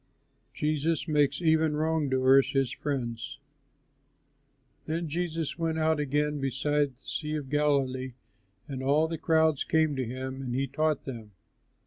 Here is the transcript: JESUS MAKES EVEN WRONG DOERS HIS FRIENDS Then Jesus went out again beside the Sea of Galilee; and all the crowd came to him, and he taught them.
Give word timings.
JESUS 0.55 1.07
MAKES 1.07 1.43
EVEN 1.43 1.75
WRONG 1.77 2.09
DOERS 2.09 2.53
HIS 2.53 2.71
FRIENDS 2.71 3.37
Then 4.85 5.07
Jesus 5.07 5.59
went 5.59 5.77
out 5.77 5.99
again 5.99 6.39
beside 6.39 6.93
the 6.95 7.05
Sea 7.05 7.35
of 7.35 7.51
Galilee; 7.51 8.13
and 8.67 8.81
all 8.81 9.07
the 9.07 9.19
crowd 9.19 9.59
came 9.69 9.95
to 9.95 10.03
him, 10.03 10.41
and 10.41 10.55
he 10.55 10.65
taught 10.65 11.05
them. 11.05 11.33